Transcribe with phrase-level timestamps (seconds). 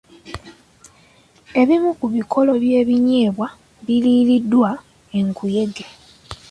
[1.61, 3.47] Ebimu ku bikolo by'ebinyeebwa
[3.85, 4.69] biriiriddwa
[5.17, 5.85] enkuyege.